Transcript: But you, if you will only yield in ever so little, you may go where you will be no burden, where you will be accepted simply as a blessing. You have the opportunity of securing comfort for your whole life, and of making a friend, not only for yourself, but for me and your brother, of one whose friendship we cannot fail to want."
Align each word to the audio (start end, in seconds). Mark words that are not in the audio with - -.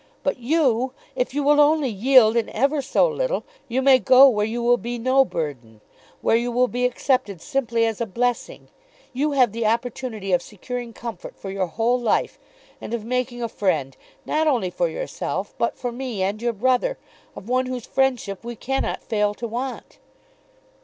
But 0.23 0.39
you, 0.39 0.93
if 1.15 1.35
you 1.35 1.43
will 1.43 1.61
only 1.61 1.87
yield 1.87 2.35
in 2.35 2.49
ever 2.49 2.81
so 2.81 3.07
little, 3.07 3.43
you 3.67 3.83
may 3.83 3.99
go 3.99 4.27
where 4.27 4.47
you 4.47 4.63
will 4.63 4.77
be 4.77 4.97
no 4.97 5.23
burden, 5.23 5.79
where 6.21 6.35
you 6.35 6.51
will 6.51 6.67
be 6.67 6.85
accepted 6.85 7.39
simply 7.39 7.85
as 7.85 8.01
a 8.01 8.07
blessing. 8.07 8.69
You 9.13 9.33
have 9.33 9.51
the 9.51 9.67
opportunity 9.67 10.31
of 10.33 10.41
securing 10.41 10.91
comfort 10.91 11.35
for 11.37 11.51
your 11.51 11.67
whole 11.67 11.99
life, 11.99 12.39
and 12.81 12.95
of 12.95 13.05
making 13.05 13.43
a 13.43 13.47
friend, 13.47 13.95
not 14.25 14.47
only 14.47 14.71
for 14.71 14.89
yourself, 14.89 15.53
but 15.59 15.77
for 15.77 15.91
me 15.91 16.23
and 16.23 16.41
your 16.41 16.53
brother, 16.53 16.97
of 17.35 17.47
one 17.47 17.67
whose 17.67 17.85
friendship 17.85 18.43
we 18.43 18.55
cannot 18.55 19.03
fail 19.03 19.35
to 19.35 19.47
want." 19.47 19.99